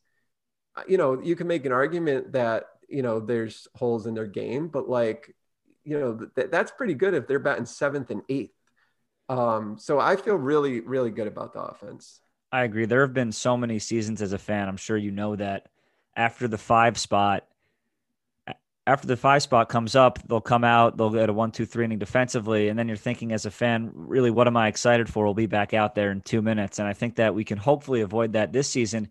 [0.76, 4.26] uh, you know, you can make an argument that, you know, there's holes in their
[4.26, 5.36] game, but like,
[5.84, 8.56] you know, th- that's pretty good if they're batting seventh and eighth.
[9.30, 12.20] Um, so I feel really, really good about the offense.
[12.52, 12.86] I agree.
[12.86, 14.68] There have been so many seasons as a fan.
[14.68, 15.68] I'm sure you know that
[16.16, 17.46] after the five spot,
[18.88, 21.86] after the five spot comes up, they'll come out, they'll get a one, two, three
[21.86, 22.70] inning defensively.
[22.70, 25.24] And then you're thinking as a fan, really, what am I excited for?
[25.24, 26.80] We'll be back out there in two minutes.
[26.80, 29.10] And I think that we can hopefully avoid that this season.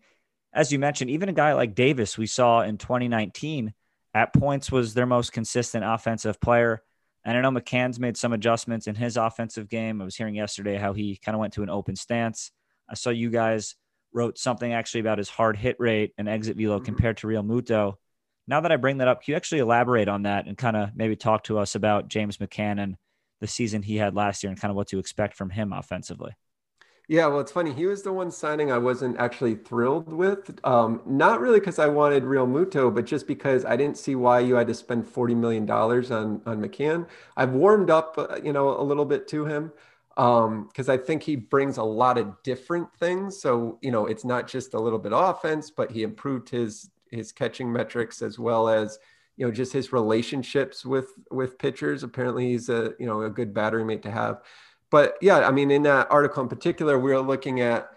[0.53, 3.73] As you mentioned, even a guy like Davis, we saw in 2019
[4.13, 6.83] at points was their most consistent offensive player.
[7.25, 10.03] And I know McCann's made some adjustments in his offensive game.
[10.03, 12.51] I was hearing yesterday how he kind of went to an open stance.
[12.89, 13.77] I saw you guys
[14.13, 16.87] wrote something actually about his hard hit rate and exit velo mm-hmm.
[16.87, 17.95] compared to Realmuto
[18.51, 20.91] now that I bring that up, can you actually elaborate on that and kind of
[20.97, 22.97] maybe talk to us about James McCann and
[23.41, 26.33] the season he had last year and kind of what to expect from him offensively?
[27.09, 27.73] Yeah, well, it's funny.
[27.73, 30.61] He was the one signing I wasn't actually thrilled with.
[30.65, 34.57] Um, not really because I wanted Realmuto, but just because I didn't see why you
[34.57, 37.09] had to spend forty million dollars on on McCann.
[37.37, 39.73] I've warmed up, uh, you know, a little bit to him
[40.15, 43.41] because um, I think he brings a lot of different things.
[43.41, 47.33] So you know, it's not just a little bit offense, but he improved his his
[47.33, 48.99] catching metrics as well as
[49.37, 52.03] you know just his relationships with with pitchers.
[52.03, 54.43] Apparently, he's a you know a good battery mate to have.
[54.91, 57.91] But yeah, I mean, in that article in particular, we are looking at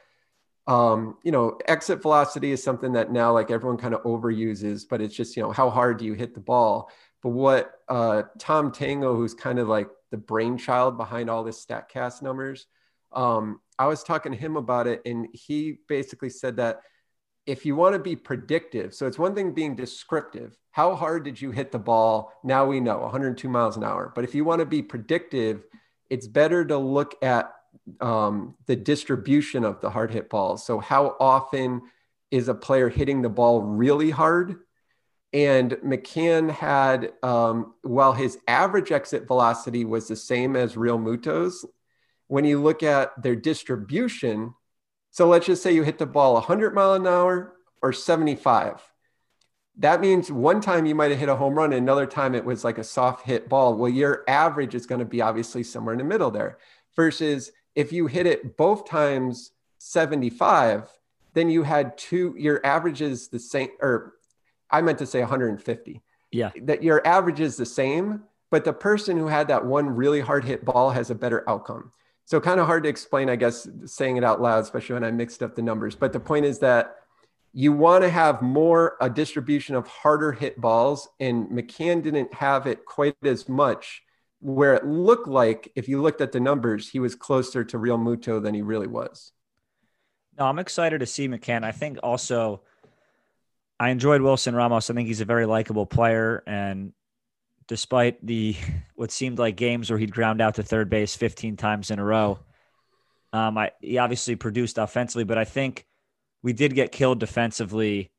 [0.68, 5.02] um, you know exit velocity is something that now like everyone kind of overuses, but
[5.02, 6.90] it's just you know how hard do you hit the ball.
[7.22, 12.22] But what uh, Tom Tango, who's kind of like the brainchild behind all this Statcast
[12.22, 12.68] numbers,
[13.12, 16.82] um, I was talking to him about it, and he basically said that
[17.46, 20.58] if you want to be predictive, so it's one thing being descriptive.
[20.72, 22.34] How hard did you hit the ball?
[22.44, 24.12] Now we know 102 miles an hour.
[24.16, 25.64] But if you want to be predictive,
[26.10, 27.54] it's better to look at
[28.00, 30.66] um, the distribution of the hard hit balls.
[30.66, 31.82] So, how often
[32.32, 34.56] is a player hitting the ball really hard?
[35.34, 41.66] And McCann had, um, while his average exit velocity was the same as Realmuto's,
[42.28, 44.54] when you look at their distribution,
[45.14, 48.82] so let's just say you hit the ball 100 mile an hour or 75.
[49.78, 52.44] That means one time you might have hit a home run, and another time it
[52.44, 53.76] was like a soft hit ball.
[53.76, 56.58] Well, your average is going to be obviously somewhere in the middle there.
[56.96, 60.90] Versus if you hit it both times 75,
[61.36, 64.16] then you had two, your average is the same, or
[64.72, 66.02] I meant to say 150.
[66.32, 66.50] Yeah.
[66.64, 70.44] That your average is the same, but the person who had that one really hard
[70.44, 71.92] hit ball has a better outcome.
[72.26, 75.12] So kind of hard to explain, I guess, saying it out loud, especially when I
[75.12, 75.96] mixed up the numbers.
[75.96, 76.96] But the point is that
[77.54, 82.66] you want to have more a distribution of harder hit balls, and McCann didn't have
[82.66, 84.02] it quite as much.
[84.40, 88.44] Where it looked like, if you looked at the numbers, he was closer to Realmuto
[88.44, 89.32] than he really was.
[90.38, 91.64] No, I'm excited to see McCann.
[91.64, 92.62] I think also
[93.80, 94.90] I enjoyed Wilson Ramos.
[94.90, 96.92] I think he's a very likable player, and
[97.68, 98.56] despite the
[98.96, 102.04] what seemed like games where he'd ground out to third base 15 times in a
[102.04, 102.40] row,
[103.32, 105.86] um, I, he obviously produced offensively, but I think
[106.44, 108.12] we did get killed defensively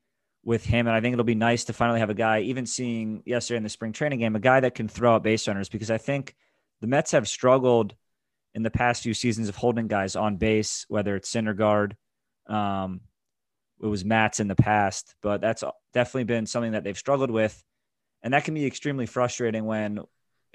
[0.43, 0.87] with him.
[0.87, 3.63] And I think it'll be nice to finally have a guy, even seeing yesterday in
[3.63, 6.35] the spring training game, a guy that can throw out base runners because I think
[6.81, 7.95] the Mets have struggled
[8.53, 11.93] in the past few seasons of holding guys on base, whether it's Syndergaard,
[12.47, 13.01] um,
[13.81, 17.61] it was Matz in the past, but that's definitely been something that they've struggled with.
[18.25, 19.99] And that can be extremely frustrating when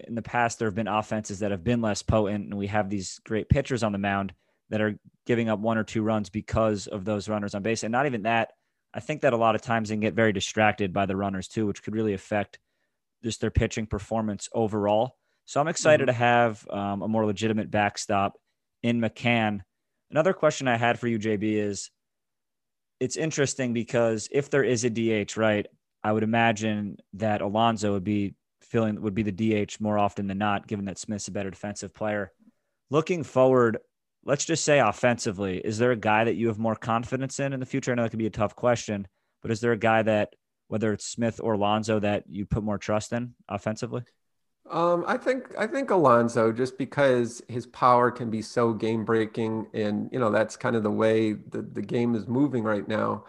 [0.07, 2.91] in the past there have been offenses that have been less potent and we have
[2.91, 4.35] these great pitchers on the mound
[4.71, 7.85] that are giving up one or two runs because of those runners on base.
[7.85, 8.53] And not even that.
[8.93, 11.47] I think that a lot of times they can get very distracted by the runners
[11.47, 12.59] too, which could really affect
[13.23, 15.17] just their pitching performance overall.
[15.45, 16.19] So I'm excited mm-hmm.
[16.19, 18.37] to have um, a more legitimate backstop
[18.83, 19.61] in McCann.
[20.11, 21.91] Another question I had for you, JB, is
[22.99, 25.69] it's interesting because if there is a DH, right,
[26.03, 30.39] I would imagine that Alonso would be feeling would be the DH more often than
[30.39, 32.33] not, given that Smith's a better defensive player.
[32.91, 33.79] Looking forward,
[34.25, 37.61] let's just say offensively, is there a guy that you have more confidence in in
[37.61, 37.93] the future?
[37.93, 39.07] I know that could be a tough question,
[39.43, 40.35] but is there a guy that,
[40.69, 44.03] whether it's Smith or Alonso that you put more trust in offensively?
[44.71, 49.67] Um, I think I think Alonso, just because his power can be so game breaking,
[49.75, 53.25] and you know that's kind of the way the, the game is moving right now.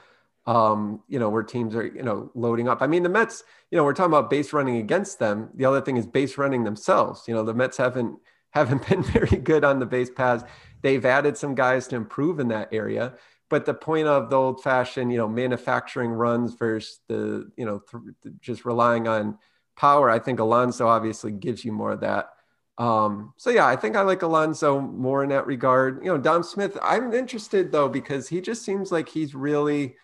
[0.48, 2.82] Um, you know, where teams are, you know, loading up.
[2.82, 5.50] I mean, the Mets, you know, we're talking about base running against them.
[5.54, 7.26] The other thing is base running themselves.
[7.28, 8.18] You know, the Mets haven't
[8.52, 10.44] haven't been very good on the base paths.
[10.82, 13.14] They've added some guys to improve in that area.
[13.50, 17.82] But the point of the old fashioned, you know, manufacturing runs versus the, you know,
[18.24, 19.38] th- just relying on
[19.76, 22.30] power, I think Alonso obviously gives you more of that.
[22.78, 26.04] Um, so yeah, I think I like Alonso more in that regard.
[26.04, 29.96] You know, Dom Smith, I'm interested though because he just seems like he's really,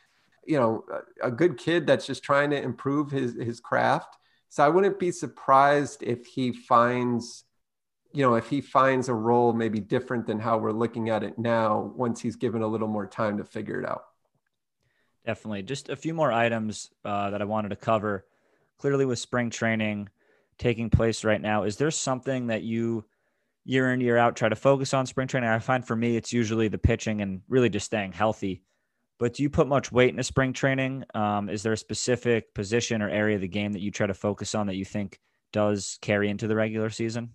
[0.48, 0.84] you know,
[1.22, 4.18] a, good kid that's just trying to improve his his craft.
[4.50, 7.44] So I wouldn't be surprised if he finds,
[8.14, 11.38] you know, if he finds a role maybe different than how we're looking at it
[11.38, 14.06] now once he's given a little more time to figure it out.
[15.26, 15.64] Definitely.
[15.64, 18.26] Just a few more items uh, that I wanted to cover
[18.78, 20.10] clearly with spring training
[20.58, 23.06] taking place right now, is there something that you
[23.66, 25.50] year in year out try to focus on spring training?
[25.50, 28.64] I find for me it's usually the pitching and really just staying healthy.
[29.20, 31.04] But do you put much weight in into spring training?
[31.16, 34.14] Um, is there a specific position or area of the game that you try to
[34.14, 35.20] focus on that you think
[35.52, 37.32] does carry into the regular season?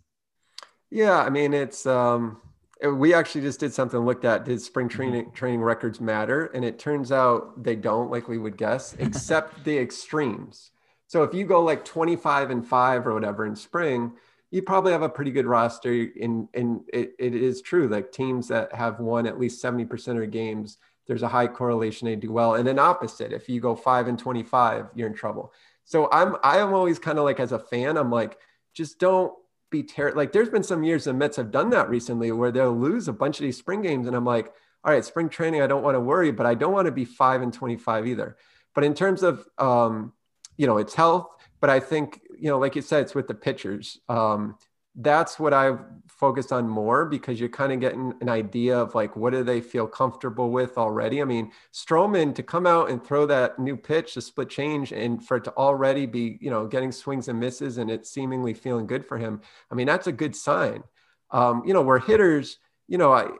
[0.90, 2.40] Yeah, I mean it's um,
[2.85, 4.97] we actually just did something looked at did spring mm-hmm.
[4.97, 9.64] training training records matter and it turns out they don't like we would guess except
[9.64, 10.73] the extremes
[11.12, 14.12] so if you go like 25 and five or whatever in spring,
[14.51, 15.92] you probably have a pretty good roster.
[15.92, 20.16] In in it, it is true, like teams that have won at least 70% of
[20.16, 22.55] their games, there's a high correlation they do well.
[22.55, 25.53] And then opposite, if you go five and 25, you're in trouble.
[25.85, 28.38] So I'm I am always kind of like as a fan, I'm like,
[28.75, 29.33] just don't
[29.71, 30.19] be terrible.
[30.19, 33.12] Like there's been some years the Mets have done that recently where they'll lose a
[33.12, 34.07] bunch of these spring games.
[34.07, 34.53] And I'm like,
[34.85, 37.05] all right, spring training, I don't want to worry, but I don't want to be
[37.05, 38.37] five and 25 either.
[38.75, 40.12] But in terms of um,
[40.57, 41.29] you know, it's health.
[41.61, 43.99] But I think, you know, like you said, it's with the pitchers.
[44.09, 44.57] Um,
[44.94, 49.16] that's what I've focused on more because you're kind of getting an idea of like
[49.16, 51.22] what do they feel comfortable with already.
[51.22, 55.24] I mean, Stroman to come out and throw that new pitch, the split change, and
[55.24, 58.87] for it to already be, you know, getting swings and misses and it's seemingly feeling
[58.87, 59.40] good for him.
[59.70, 60.85] I mean, that's a good sign.
[61.31, 63.31] Um, you know, where hitters, you know, I,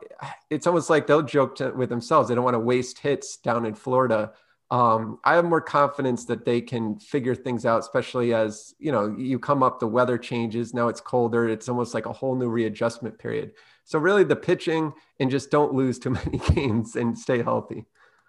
[0.49, 2.29] it's almost like they'll joke to, with themselves.
[2.29, 4.33] They don't want to waste hits down in Florida
[4.71, 9.15] um, I have more confidence that they can figure things out, especially as you know
[9.17, 10.73] you come up, the weather changes.
[10.73, 11.47] Now it's colder.
[11.47, 13.51] It's almost like a whole new readjustment period.
[13.85, 17.85] So really, the pitching and just don't lose too many games and stay healthy.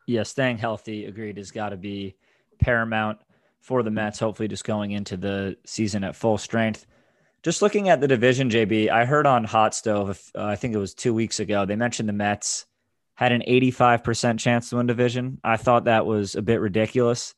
[0.07, 2.17] Yeah, staying healthy, agreed, has got to be
[2.59, 3.19] paramount
[3.61, 4.19] for the Mets.
[4.19, 6.87] Hopefully, just going into the season at full strength.
[7.43, 10.79] Just looking at the division, JB, I heard on Hot Stove, uh, I think it
[10.79, 12.65] was two weeks ago, they mentioned the Mets
[13.15, 15.39] had an 85% chance to win division.
[15.45, 17.35] I thought that was a bit ridiculous.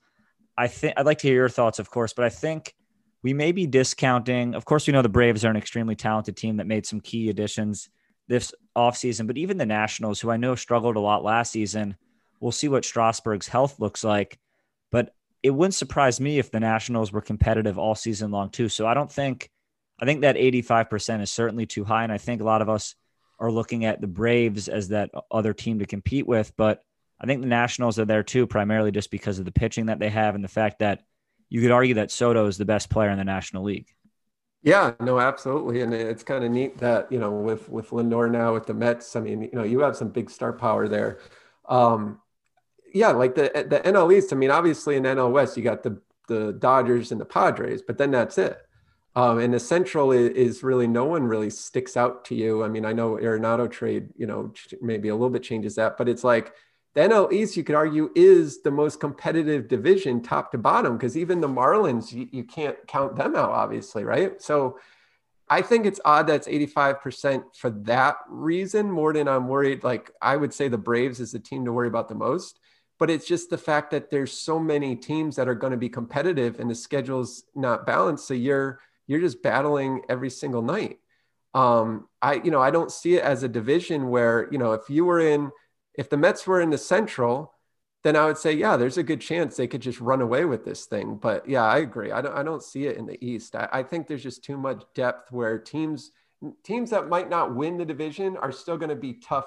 [0.57, 2.75] I think I'd like to hear your thoughts, of course, but I think
[3.23, 4.55] we may be discounting.
[4.55, 7.29] Of course, we know the Braves are an extremely talented team that made some key
[7.29, 7.91] additions
[8.29, 11.97] this offseason, but even the Nationals, who I know struggled a lot last season,
[12.41, 14.39] we'll see what Strasburg's health looks like.
[14.91, 18.69] But it wouldn't surprise me if the Nationals were competitive all season long, too.
[18.69, 19.51] So I don't think,
[20.01, 22.03] I think that 85% is certainly too high.
[22.03, 22.95] And I think a lot of us
[23.39, 26.53] are looking at the Braves as that other team to compete with.
[26.57, 26.83] But
[27.21, 30.11] I think the Nationals are there too, primarily just because of the pitching that they
[30.11, 31.03] have and the fact that
[31.49, 33.89] you could argue that Soto is the best player in the National League.
[34.63, 38.53] Yeah, no, absolutely, and it's kind of neat that you know with with Lindor now
[38.53, 39.15] with the Mets.
[39.15, 41.21] I mean, you know, you have some big star power there.
[41.69, 42.21] Um,
[42.93, 44.33] yeah, like the the NL East.
[44.33, 47.99] I mean, obviously in NL West you got the the Dodgers and the Padres, but
[47.99, 48.66] then that's it.
[49.17, 52.63] Um, and is, is, really no one really sticks out to you.
[52.63, 54.53] I mean, I know Arenado trade, you know,
[54.83, 56.53] maybe a little bit changes that, but it's like
[56.95, 61.17] the NL East, you could argue, is the most competitive division, top to bottom, because
[61.17, 64.41] even the Marlins, you, you can't count them out, obviously, right?
[64.43, 64.79] So
[65.49, 69.83] I think it's odd that's 85% for that reason, more than I'm worried.
[69.83, 72.61] Like, I would say the Braves is the team to worry about the most,
[72.99, 75.89] but it's just the fact that there's so many teams that are going to be
[75.89, 78.27] competitive and the schedule's not balanced.
[78.29, 80.99] So you're, you're just battling every single night.
[81.55, 84.91] Um, I, you know, I don't see it as a division where, you know, if
[84.91, 85.51] you were in,
[85.95, 87.55] if the Mets were in the Central,
[88.05, 90.65] then I would say, yeah, there's a good chance they could just run away with
[90.65, 91.17] this thing.
[91.17, 92.13] But yeah, I agree.
[92.13, 93.57] I don't, I don't see it in the East.
[93.57, 96.13] I, I think there's just too much depth where teams,
[96.63, 99.47] teams that might not win the division are still going to be tough,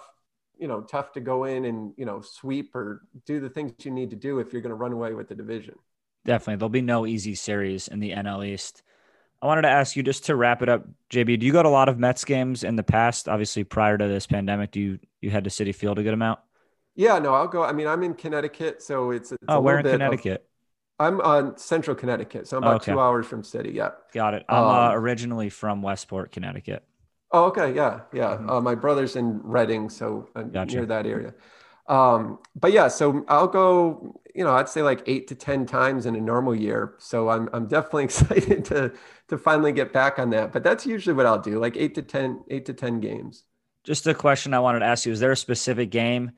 [0.57, 3.91] you know, tough to go in and, you know, sweep or do the things you
[3.91, 5.75] need to do if you're going to run away with the division.
[6.25, 6.55] Definitely.
[6.57, 8.83] There'll be no easy series in the NL East.
[9.41, 11.39] I wanted to ask you just to wrap it up, JB.
[11.39, 13.29] Do you go to a lot of Mets games in the past?
[13.29, 16.39] Obviously, prior to this pandemic, do you you head to Citi Field a good amount?
[16.95, 17.63] Yeah, no, I'll go.
[17.63, 20.45] I mean, I'm in Connecticut, so it's, it's oh, where in Connecticut?
[20.99, 22.91] Of, I'm on Central Connecticut, so I'm about okay.
[22.91, 23.73] two hours from Citi.
[23.73, 24.43] Yeah, got it.
[24.49, 26.83] I'm uh, um, uh, originally from Westport, Connecticut.
[27.31, 28.31] Oh, okay, yeah, yeah.
[28.31, 28.49] Mm-hmm.
[28.49, 30.75] Uh, my brother's in Redding, so I'm gotcha.
[30.75, 31.33] near that area.
[31.89, 36.05] Um, but yeah, so I'll go, you know, I'd say like eight to 10 times
[36.05, 36.93] in a normal year.
[36.99, 38.93] So I'm, I'm definitely excited to,
[39.27, 42.03] to finally get back on that, but that's usually what I'll do, like eight to
[42.03, 43.43] 10, eight to 10 games.
[43.83, 45.11] Just a question I wanted to ask you.
[45.11, 46.31] Is there a specific game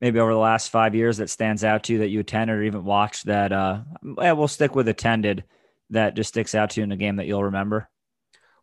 [0.00, 2.62] maybe over the last five years that stands out to you that you attended or
[2.64, 3.80] even watched that, uh,
[4.18, 5.44] yeah, we'll stick with attended
[5.90, 7.88] that just sticks out to you in a game that you'll remember?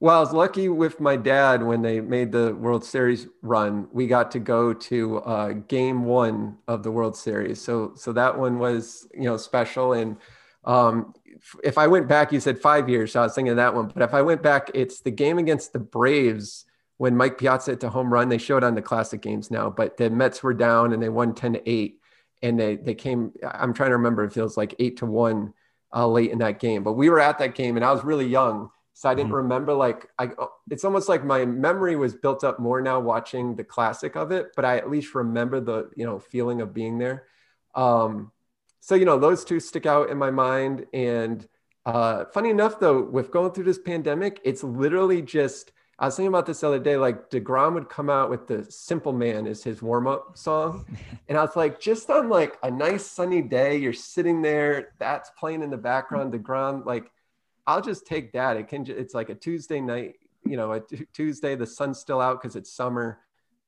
[0.03, 3.87] Well, I was lucky with my dad when they made the World Series run.
[3.93, 8.37] We got to go to uh, Game One of the World Series, so so that
[8.37, 9.93] one was you know special.
[9.93, 10.17] And
[10.65, 11.13] um,
[11.63, 13.87] if I went back, you said five years, so I was thinking of that one.
[13.87, 16.65] But if I went back, it's the game against the Braves
[16.97, 18.27] when Mike Piazza hit the home run.
[18.27, 21.33] They showed on the classic games now, but the Mets were down and they won
[21.33, 22.01] ten to eight,
[22.41, 23.31] and they they came.
[23.41, 24.25] I'm trying to remember.
[24.25, 25.53] It feels like eight to one
[25.95, 28.27] uh, late in that game, but we were at that game, and I was really
[28.27, 29.37] young so I didn't mm-hmm.
[29.37, 30.29] remember like I
[30.69, 34.51] it's almost like my memory was built up more now watching the classic of it,
[34.55, 37.25] but I at least remember the, you know, feeling of being there.
[37.73, 38.31] Um
[38.79, 41.47] so you know, those two stick out in my mind and
[41.85, 46.29] uh funny enough though, with going through this pandemic, it's literally just I was thinking
[46.29, 46.97] about this the other day.
[46.97, 50.85] Like Degrom would come out with the "Simple Man" as his warm-up song,
[51.29, 55.29] and I was like, just on like a nice sunny day, you're sitting there, that's
[55.37, 56.33] playing in the background.
[56.33, 57.11] Degrom, like
[57.65, 58.57] I'll just take that.
[58.57, 58.85] It can.
[58.87, 60.15] It's like a Tuesday night.
[60.45, 61.55] You know, a t- Tuesday.
[61.55, 63.19] The sun's still out because it's summer.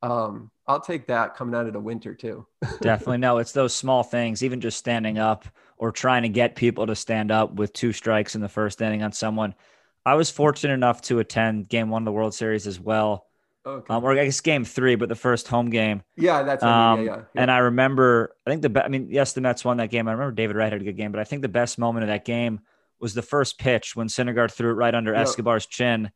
[0.02, 2.46] Um, I'll take that coming out of the winter too.
[2.82, 3.20] Definitely.
[3.20, 5.46] No, it's those small things, even just standing up
[5.78, 9.04] or trying to get people to stand up with two strikes in the first inning
[9.04, 9.56] on someone.
[10.06, 13.26] I was fortunate enough to attend game one of the World Series as well.
[13.66, 13.91] Okay.
[13.91, 16.04] Um, or I guess game three, but the first home game.
[16.16, 19.34] Yeah, that's um, yeah, yeah, yeah, And I remember, I think the, I mean, yes,
[19.34, 20.08] the Mets won that game.
[20.08, 22.10] I remember David Wright had a good game, but I think the best moment of
[22.10, 22.60] that game
[23.06, 25.14] was the first pitch when Syndergaard threw it right under.
[25.14, 26.10] Escobar's chin,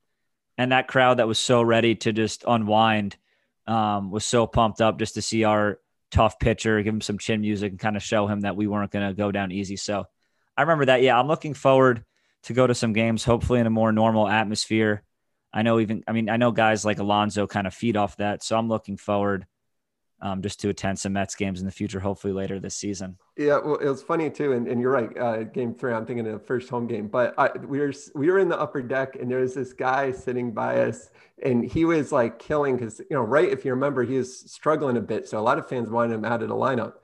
[0.57, 3.15] and that crowd that was so ready to just unwind
[3.67, 5.79] um, was so pumped up just to see our
[6.09, 8.89] tough pitcher, give him some chin music, and kind of show him that we weren't
[8.89, 9.75] going to go down easy.
[9.75, 10.07] So
[10.57, 11.03] I remember that.
[11.03, 12.03] Yeah, I'm looking forward
[12.45, 15.03] to go to some games, hopefully in a more normal atmosphere.
[15.53, 18.41] I know even, I mean, I know guys like Alonso kind of feed off that,
[18.41, 19.45] so I'm looking forward
[20.21, 23.17] um, just to attend some Mets games in the future, hopefully later this season.
[23.37, 25.17] Yeah, well, it was funny too, and, and you're right.
[25.17, 28.29] Uh, game three, I'm thinking of the first home game, but I, we were we
[28.29, 31.09] were in the upper deck, and there was this guy sitting by us,
[31.41, 33.49] and he was like killing because you know, right?
[33.49, 36.25] If you remember, he was struggling a bit, so a lot of fans wanted him
[36.25, 36.95] out of the lineup.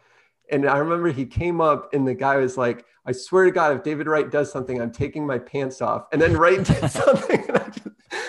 [0.52, 3.76] And I remember he came up, and the guy was like, "I swear to God,
[3.76, 7.46] if David Wright does something, I'm taking my pants off." And then Wright did something,
[7.48, 7.88] and just,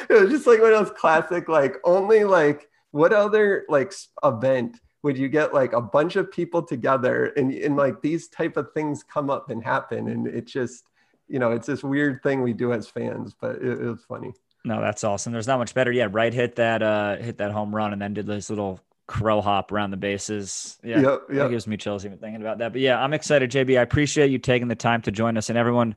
[0.08, 3.92] it was just like one of those classic, like only like what other like
[4.24, 8.56] event would you get like a bunch of people together and, and like these type
[8.56, 10.84] of things come up and happen and it just
[11.28, 14.32] you know it's this weird thing we do as fans but it, it was funny
[14.64, 15.32] No, that's awesome.
[15.32, 15.92] There's not much better.
[15.92, 16.34] Yeah, right.
[16.34, 19.92] Hit that uh hit that home run and then did this little crow hop around
[19.92, 20.76] the bases.
[20.82, 21.50] Yeah, Yep, yep.
[21.50, 22.72] gives me chills even thinking about that.
[22.72, 23.78] But yeah, I'm excited, JB.
[23.78, 25.94] I appreciate you taking the time to join us, and everyone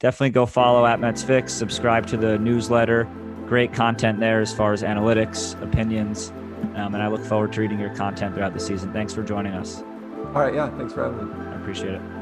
[0.00, 1.52] definitely go follow at Mets Fix.
[1.52, 3.08] Subscribe to the newsletter.
[3.46, 6.30] Great content there as far as analytics, opinions,
[6.74, 8.92] um, and I look forward to reading your content throughout the season.
[8.92, 9.82] Thanks for joining us.
[10.34, 10.54] All right.
[10.54, 10.76] Yeah.
[10.76, 11.46] Thanks for having me.
[11.46, 12.15] I appreciate it.